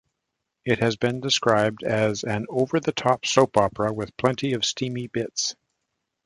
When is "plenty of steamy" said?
4.17-5.05